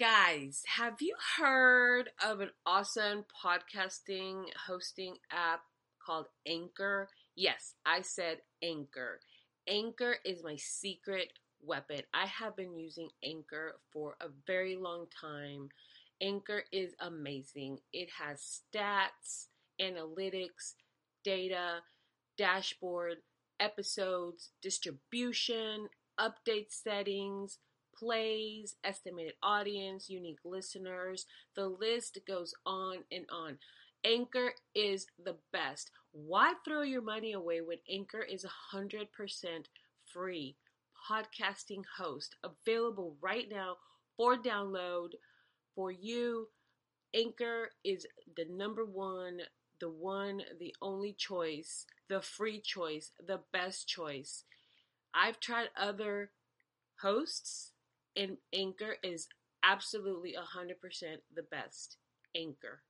Guys, 0.00 0.62
have 0.78 1.02
you 1.02 1.14
heard 1.36 2.08
of 2.24 2.40
an 2.40 2.48
awesome 2.64 3.22
podcasting 3.44 4.44
hosting 4.66 5.16
app 5.30 5.60
called 6.02 6.24
Anchor? 6.46 7.10
Yes, 7.36 7.74
I 7.84 8.00
said 8.00 8.38
Anchor. 8.62 9.20
Anchor 9.68 10.16
is 10.24 10.42
my 10.42 10.56
secret 10.56 11.34
weapon. 11.62 12.00
I 12.14 12.24
have 12.24 12.56
been 12.56 12.78
using 12.78 13.10
Anchor 13.22 13.76
for 13.92 14.16
a 14.22 14.28
very 14.46 14.74
long 14.74 15.04
time. 15.20 15.68
Anchor 16.22 16.62
is 16.72 16.94
amazing. 17.00 17.80
It 17.92 18.08
has 18.18 18.62
stats, 18.72 19.48
analytics, 19.78 20.76
data, 21.24 21.80
dashboard, 22.38 23.18
episodes, 23.60 24.48
distribution, 24.62 25.90
update 26.18 26.70
settings, 26.70 27.58
plays, 28.00 28.76
estimated 28.82 29.34
audience, 29.42 30.10
unique 30.10 30.40
listeners. 30.44 31.26
The 31.54 31.68
list 31.68 32.18
goes 32.26 32.54
on 32.66 33.04
and 33.12 33.26
on. 33.30 33.58
Anchor 34.04 34.52
is 34.74 35.06
the 35.22 35.36
best. 35.52 35.90
Why 36.12 36.54
throw 36.64 36.82
your 36.82 37.02
money 37.02 37.32
away 37.32 37.60
when 37.60 37.78
Anchor 37.88 38.22
is 38.22 38.44
100% 38.72 39.66
free? 40.12 40.56
Podcasting 41.10 41.82
host 41.98 42.36
available 42.42 43.16
right 43.20 43.48
now 43.50 43.76
for 44.16 44.36
download 44.36 45.10
for 45.74 45.90
you. 45.92 46.48
Anchor 47.14 47.70
is 47.84 48.06
the 48.36 48.46
number 48.46 48.84
one, 48.84 49.40
the 49.80 49.90
one, 49.90 50.42
the 50.58 50.74
only 50.82 51.12
choice, 51.12 51.86
the 52.08 52.20
free 52.22 52.60
choice, 52.60 53.12
the 53.26 53.40
best 53.52 53.88
choice. 53.88 54.44
I've 55.14 55.40
tried 55.40 55.70
other 55.76 56.32
hosts, 57.02 57.72
and 58.16 58.36
Anchor 58.52 58.96
is 59.02 59.28
absolutely 59.62 60.34
100% 60.34 61.16
the 61.34 61.42
best. 61.42 61.96
Anchor. 62.34 62.82